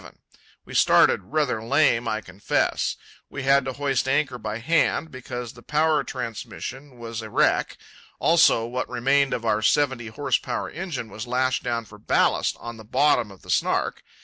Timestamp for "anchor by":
4.07-4.57